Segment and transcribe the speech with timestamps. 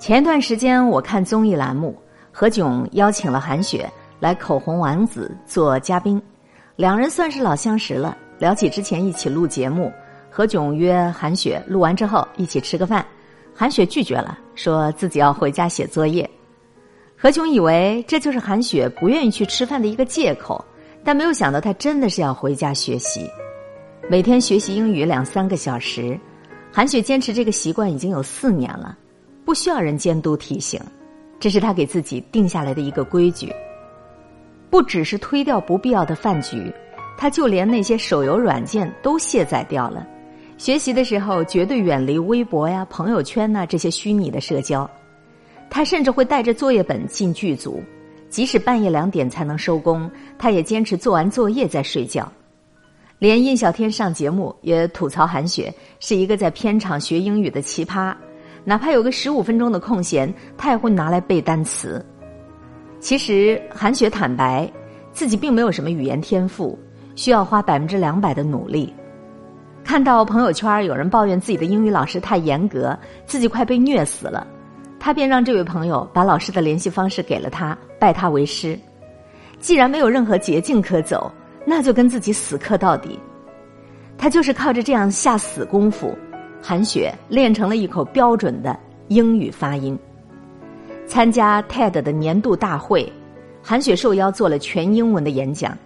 [0.00, 1.94] 前段时间我看综艺栏目，
[2.32, 3.86] 何炅邀请了韩雪
[4.18, 6.20] 来口红王子做嘉宾，
[6.74, 8.16] 两人算是老相识了。
[8.38, 9.92] 聊起之前一起录节目，
[10.30, 13.04] 何炅约韩雪录完之后一起吃个饭，
[13.54, 16.28] 韩雪拒绝了，说自己要回家写作业。
[17.14, 20.64] 何炅以为这就是韩雪不愿意去吃饭的一个借口，
[21.04, 23.28] 但没有想到她真的是要回家学习，
[24.08, 26.18] 每天学习英语两三个小时。
[26.72, 28.96] 韩雪坚持这个习惯已经有四年了。
[29.50, 30.80] 不需要人监督提醒，
[31.40, 33.52] 这是他给自己定下来的一个规矩。
[34.70, 36.72] 不只是推掉不必要的饭局，
[37.18, 40.06] 他就连那些手游软件都卸载掉了。
[40.56, 44.88] 学习的时候绝对远离微博呀、朋友圈呐这些虚拟的社交。
[45.68, 47.82] 他甚至会带着作业本进剧组，
[48.28, 50.08] 即使半夜两点才能收工，
[50.38, 52.30] 他也坚持做完作业再睡觉。
[53.18, 58.14] 连印小天上节目也吐槽韩雪是一个在片场学英语的奇葩。
[58.64, 62.04] 哪怕有个十五分钟的空闲，他也会拿来背单词。
[62.98, 64.70] 其实韩雪坦白，
[65.12, 66.78] 自己并没有什么语言天赋，
[67.16, 68.94] 需要花百分之两百的努力。
[69.82, 74.46] 看到朋友圈有人抱怨自己的英语老师太严格，自己快被虐死了，
[75.00, 78.78] 他便让这位朋友把老师的联系方式给了他，拜他为师。
[79.58, 81.32] 既然没有任何捷径可走，
[81.64, 83.18] 那就跟自己死磕到底。
[84.18, 86.16] 他就是靠着这样下死功夫。
[86.62, 89.98] 韩雪练成了一口标准的英语发音。
[91.06, 93.10] 参加 TED 的年度大会，
[93.62, 95.76] 韩雪受邀做了全英文的演讲。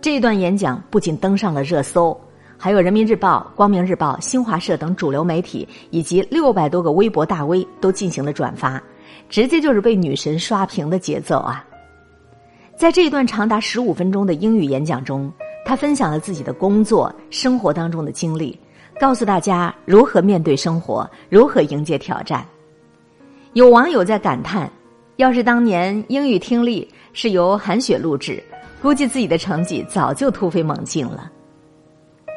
[0.00, 2.14] 这一段演讲不仅登上了热搜，
[2.58, 8.82] 还有人民日报、光明日报、新华社等主流媒体以及六百多个微博大 V 都进行了转发，
[9.30, 11.64] 直接就是被女神刷屏的节奏啊！
[12.76, 15.32] 在这一段长达十五分钟的英语演讲中，
[15.64, 18.60] 她分享了自己的工作、生活当中的经历。
[18.98, 22.46] 告诉大家如何面对生活，如何迎接挑战。
[23.52, 24.70] 有网友在感叹
[25.16, 28.42] ：“要是当年英语听力是由韩雪录制，
[28.80, 31.30] 估计自己的成绩早就突飞猛进了。”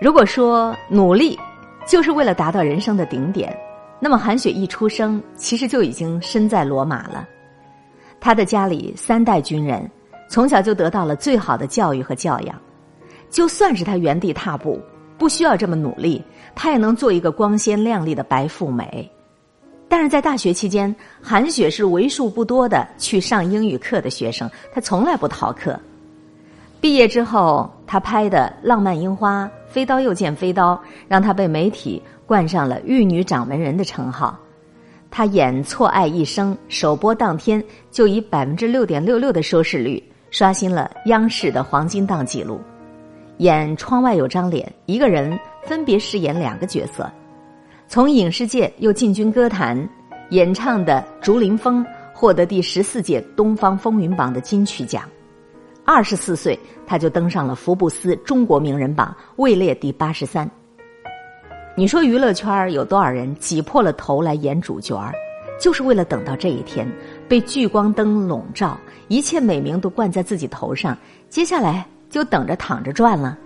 [0.00, 1.38] 如果说努力
[1.86, 3.54] 就是为了达到人生的顶点，
[4.00, 7.28] 那么韩雪一出生其实就已经身在罗马了。
[8.20, 9.88] 他的家里三代军人，
[10.30, 12.58] 从小就得到了最好的教育和教养，
[13.28, 14.80] 就算是他原地踏步。
[15.16, 16.22] 不需要这么努力，
[16.60, 19.08] 她也能做一个光鲜亮丽的白富美。
[19.88, 20.92] 但是在大学期间，
[21.22, 25.78] 韩雪是为数不多的去上英语课的学生，她从来不逃课。
[26.80, 30.74] 毕业之后，她拍的《浪漫樱花》《飞刀又见飞刀》，
[31.06, 34.36] 让她被媒体冠上了“玉女掌门人”的称号。
[35.12, 40.02] 她演《错爱一生》首播当天就以百分之六点六六的收视率，
[40.32, 42.60] 刷新了央视的黄金档纪录。
[43.38, 47.10] 演《窗外有张脸》，一个人分别饰演两个角色，
[47.86, 49.88] 从影视界又进军歌坛，
[50.30, 55.02] 演唱的《竹林风》获得第十四届东方风云榜的金曲奖。
[55.84, 60.48] 二十四岁，他就登上了福布斯中国名人榜，位列第八十三。
[61.76, 65.12] 你说娱乐圈有多少人挤破了头来演主角，
[65.60, 66.90] 就是为了等到这一天，
[67.28, 70.96] 被聚光灯笼罩，一切美名都冠在自己头上，
[71.28, 71.86] 接下来。
[72.10, 73.36] 就等着躺着赚了，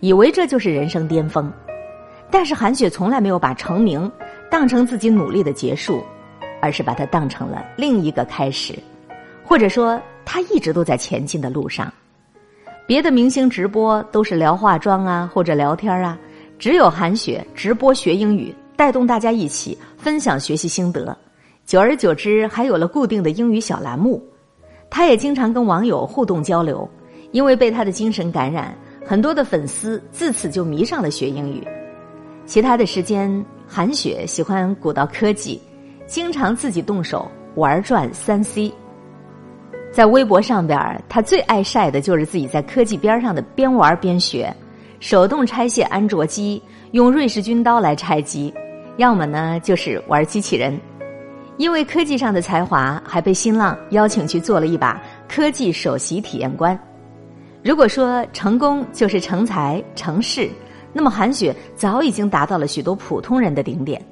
[0.00, 1.52] 以为这就是人生巅峰，
[2.30, 4.10] 但是韩雪从来没有把成名
[4.50, 6.02] 当成自己努力的结束，
[6.62, 8.78] 而是把它当成了另一个开始，
[9.44, 11.92] 或者说她一直都在前进的路上。
[12.86, 16.18] 别的明星直播都是聊化妆啊，或者聊天啊，
[16.58, 21.16] 只有韩雪直播学英语，带动大家一起分享学习心得，
[21.66, 24.22] 久而久之还有了固定的英语小栏目，
[24.88, 26.88] 她也经常跟网友互动交流。
[27.30, 28.74] 因为被他的精神感染，
[29.08, 31.66] 很多的粉丝自此就迷上了学英语。
[32.44, 35.58] 其他的时间，韩雪喜欢鼓捣科技，
[36.06, 38.70] 经常自己动手玩转三 C。
[39.90, 44.54] 在微博上边，他最爱晒的就是自己在科技边上的边玩边学，
[45.00, 48.52] 手动拆卸安卓机，用瑞士军刀来拆机，
[48.98, 50.78] 要么呢就是玩机器人。
[51.56, 56.78] 因为科技上的才华，还被新浪邀请去做了一把科技首席体验官。
[57.68, 60.48] 如果说成功就是成才成事，
[60.90, 64.02] 那么韩雪早已经达到了许多普通人的顶点。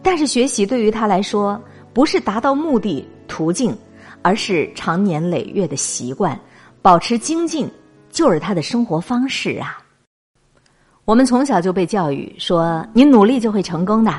[0.00, 1.60] 但是学习对于她来说，
[1.92, 3.76] 不是达到目的途径，
[4.22, 6.38] 而是长年累月的习惯。
[6.82, 7.68] 保持精进
[8.10, 9.76] 就是她的生活方式啊。
[11.04, 14.14] 我们从小就被教育说，你努力就会成功的。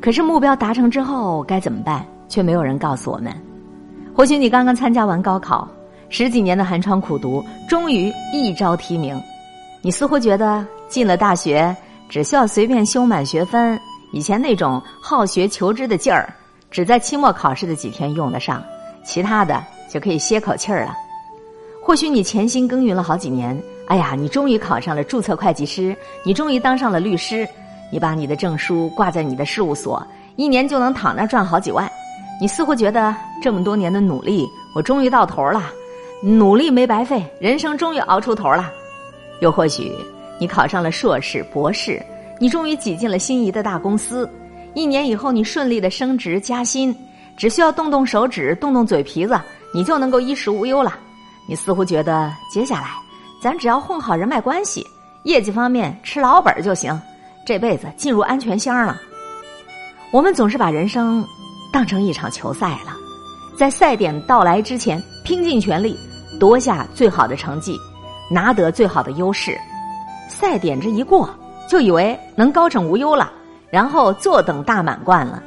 [0.00, 3.32] 可是目标达成之后该怎么办，却没有人告诉我们。
[4.12, 5.68] 或许你刚刚参加完高考。
[6.10, 9.18] 十几年的寒窗苦读，终于一朝提名。
[9.80, 11.74] 你似乎觉得进了大学，
[12.08, 13.80] 只需要随便修满学分，
[14.12, 16.34] 以前那种好学求知的劲儿，
[16.68, 18.60] 只在期末考试的几天用得上，
[19.04, 20.92] 其他的就可以歇口气儿了。
[21.80, 27.48] 或许你潜心耕耘了好几年，哎呀，你终于考上了注册会计师，你终于当上了律师，
[27.92, 30.04] 你把你的证书挂在你的事务所，
[30.34, 31.88] 一年就能躺那赚好几万。
[32.40, 35.62] 你似乎觉得这么多年的努力，我终于到头了，
[36.22, 38.70] 努力没白费，人生终于熬出头了。
[39.40, 39.92] 又或许
[40.38, 42.00] 你考上了硕士、博士，
[42.38, 44.28] 你终于挤进了心仪的大公司。
[44.74, 46.94] 一年以后，你顺利的升职加薪，
[47.36, 49.40] 只需要动动手指、动动嘴皮子，
[49.72, 50.98] 你就能够衣食无忧了。
[51.48, 52.88] 你似乎觉得接下来，
[53.42, 54.86] 咱只要混好人脉关系，
[55.24, 57.00] 业绩方面吃老本就行，
[57.46, 59.00] 这辈子进入安全箱了。
[60.12, 61.24] 我们总是把人生
[61.72, 62.94] 当成一场球赛了，
[63.56, 65.96] 在赛点到来之前，拼尽全力
[66.40, 67.78] 夺下最好的成绩，
[68.30, 69.56] 拿得最好的优势。
[70.28, 71.28] 赛点这一过，
[71.68, 73.30] 就以为能高枕无忧了。
[73.70, 75.40] 然后坐等大满贯了，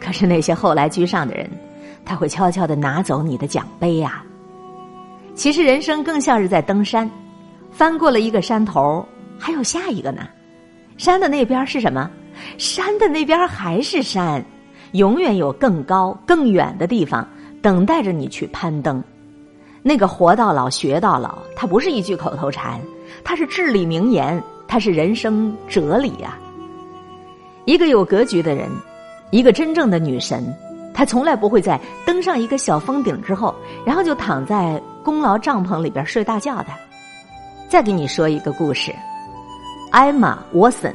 [0.00, 1.48] 可是那些后来居上的人，
[2.04, 4.24] 他会悄悄的拿走你的奖杯呀。
[5.36, 7.08] 其实人生更像是在登山，
[7.70, 9.06] 翻过了一个山头，
[9.38, 10.22] 还有下一个呢。
[10.96, 12.10] 山的那边是什么？
[12.56, 14.44] 山的那边还是山，
[14.92, 17.24] 永远有更高更远的地方
[17.62, 19.00] 等待着你去攀登。
[19.82, 22.80] 那个活到老学到老，它不是一句口头禅，
[23.24, 26.36] 它是至理名言，它是人生哲理呀。
[27.64, 28.68] 一个有格局的人，
[29.30, 30.44] 一个真正的女神，
[30.92, 33.54] 她从来不会在登上一个小峰顶之后，
[33.84, 36.68] 然后就躺在功劳帐篷里边睡大觉的。
[37.68, 38.92] 再给你说一个故事，
[39.90, 40.94] 艾玛沃森，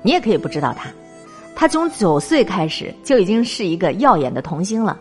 [0.00, 0.88] 你也可以不知道她，
[1.54, 4.98] 她从九岁开始就已经是一个耀眼的童星了。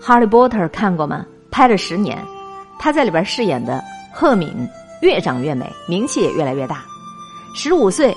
[0.04, 1.24] 《哈利波特》看过吗？
[1.50, 2.18] 拍了十年，
[2.78, 3.82] 她在里边饰演的
[4.12, 4.68] 赫敏
[5.02, 6.84] 越长越美，名气也越来越大。
[7.54, 8.16] 十五岁。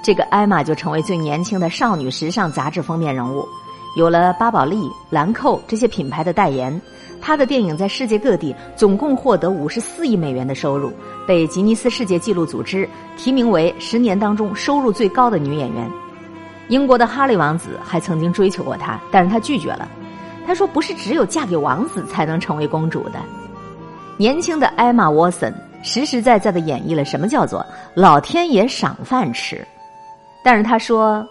[0.00, 3.44] 这个艾玛就成为最年轻的少女时尚杂志封面人物，
[3.96, 6.80] 有了巴宝莉、兰蔻这些品牌的代言。
[7.20, 10.92] 她的电影在世界各地总共获得五十四亿美元的收入，
[11.26, 15.90] 被吉尼斯世界纪录组织提名为十年当中收入最高的女演员。
[16.68, 19.88] 英国的哈利王子还曾经追求过她，但是她拒绝了。
[20.46, 23.18] 她说：“不是只有嫁给王子才能成为公主的。”
[24.18, 29.64] 年轻的艾玛沃森实实在在的演绎了什么叫做老天爷赏饭吃。
[30.42, 31.24] 但是他说：“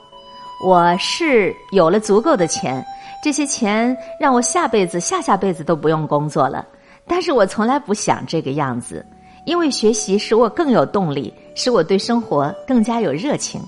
[0.65, 2.81] 我是有了足够的钱，
[3.21, 6.65] 这些钱让我下辈子、下下辈子都不用工作了。
[7.05, 9.05] 但是我从来不想这个样子，
[9.45, 13.59] 因为学习使我更有动力，使我对生活更加有热情。”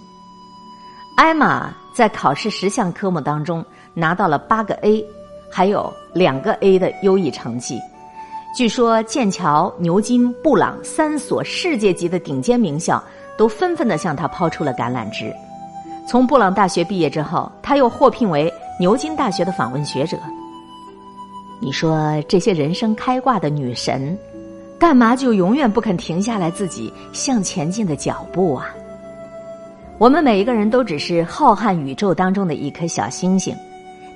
[1.18, 5.06] 艾玛在考试十项科目当中拿到了八个 A，
[5.52, 7.78] 还有两个 A 的优异成绩。
[8.56, 13.04] 据说剑桥、牛津、布朗三所世界级的顶尖名校。
[13.38, 15.34] 都纷纷的向他抛出了橄榄枝。
[16.06, 20.18] 从布朗大学毕业之后，他又获聘为牛津大学的访问学者。
[21.62, 24.18] 你说这些人生开挂的女神，
[24.78, 28.76] 干嘛就永远不肯停下来自己向前进的脚步啊？
[29.98, 33.56] 我们每一个人都只是浩瀚宇宙当中的一颗小星星，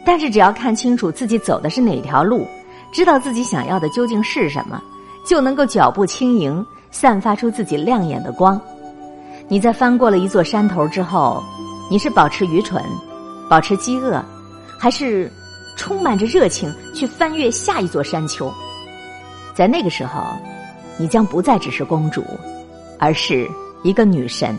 [0.04, 2.46] 但是只要看清楚自己走的是哪条路，
[2.94, 4.80] 知道自己想要的究竟是什么，
[5.26, 8.62] 就能够脚步轻盈，散发出自己亮眼的光。
[9.48, 11.44] 你在翻过了一座山头之后，
[11.90, 12.82] 你是保持愚蠢，
[13.50, 14.24] 保持饥饿，
[14.80, 15.30] 还是
[15.76, 18.54] 充满着热情去翻越下一座山丘？
[19.56, 20.22] 在那个时候，
[20.96, 22.24] 你将不再只是公主，
[23.00, 23.50] 而是
[23.82, 24.56] 一个女神。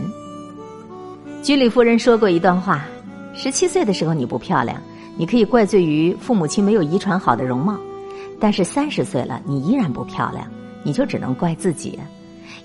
[1.41, 2.85] 居里夫人说过一段话：
[3.33, 4.77] 十七岁的时候你不漂亮，
[5.17, 7.75] 你可以怪罪于父母亲没有遗传好的容貌；
[8.41, 10.47] 但是三十岁了，你依然不漂亮，
[10.83, 11.99] 你就只能怪自己，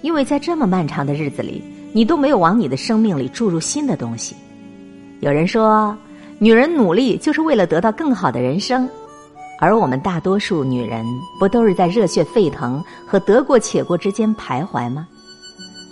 [0.02, 1.64] 因为在这么漫长的日子里。
[1.92, 4.36] 你都没有往你的生命里注入新的东西。
[5.22, 5.98] 有人说，
[6.38, 8.88] 女人努力就是为了得到更好的人生，
[9.60, 11.04] 而我们大多数女人
[11.40, 15.08] 不都是在热血沸腾和得过且过之间徘徊吗？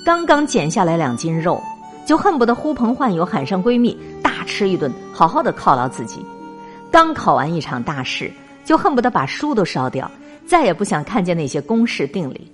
[0.05, 1.59] 刚刚减下来两斤肉，
[2.05, 6.19] 就恨不得呼朋唤友喊上闺蜜大吃一顿，好好的犒劳自己；
[6.91, 8.31] 刚考完一场大试，
[8.67, 10.11] 就恨不得把书都烧掉，
[10.45, 12.51] 再也不想看见那些公式定理。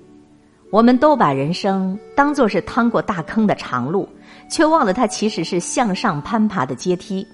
[0.69, 4.07] 我们都把人生当作是趟过大坑的长路，
[4.47, 7.25] 却忘了它其实是向上攀爬的阶梯。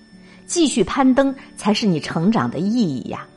[0.45, 3.27] 继续攀登才是你成长的意义呀！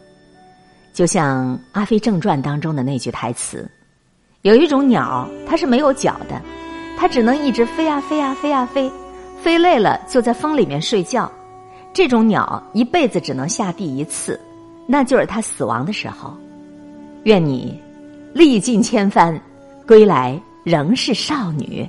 [0.92, 3.68] 就像《阿飞正传》当中的那句台词
[4.42, 6.40] ：“有一种鸟，它是没有脚的，
[6.96, 8.88] 它只能一直飞啊飞啊飞啊飞，
[9.42, 11.30] 飞累了就在风里面睡觉。
[11.92, 14.40] 这种鸟一辈子只能下地一次，
[14.86, 16.36] 那就是他死亡的时候。
[17.24, 17.80] 愿你
[18.34, 19.38] 历尽千帆。”
[19.86, 21.88] 归来仍是少女。